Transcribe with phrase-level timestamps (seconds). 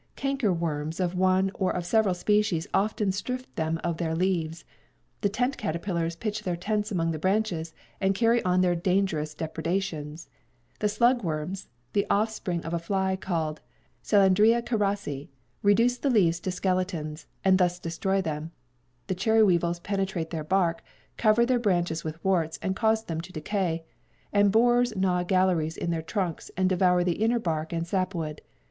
[0.15, 4.65] Canker worms of one or of several species often strip them of their leaves;
[5.21, 10.27] the tent caterpillars pitch their tents among the branches and carry on their dangerous depredations;
[10.79, 13.61] the slug worms, the offspring of a fly called
[14.03, 15.27] Selandria cerasi,
[15.61, 18.49] reduce the leaves to skeletons, and thus destroy them;
[19.05, 20.81] the cherry weevils penetrate their bark,
[21.15, 23.83] cover their branches with warts and cause them to decay;
[24.33, 28.41] and borers gnaw galleries in their trunks and devour the inner bark and sap wood.'